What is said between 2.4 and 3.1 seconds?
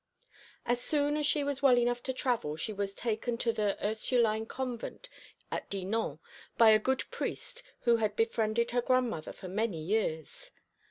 she was